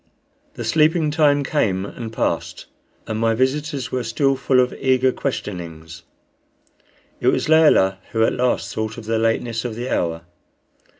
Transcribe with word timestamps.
The 0.55 0.63
sleeping 0.63 1.11
time 1.11 1.43
came 1.43 1.85
and 1.85 2.11
passed, 2.11 2.65
and 3.05 3.19
my 3.19 3.35
visitors 3.35 3.91
were 3.91 4.03
still 4.03 4.35
full 4.35 4.59
of 4.59 4.73
eager 4.79 5.11
questionings. 5.11 6.01
It 7.19 7.27
was 7.27 7.47
Layelah 7.47 7.99
who 8.11 8.23
at 8.23 8.33
last 8.33 8.73
thought 8.73 8.97
of 8.97 9.05
the 9.05 9.19
lateness 9.19 9.63
of 9.63 9.75
the 9.75 9.89
hour. 9.95 10.23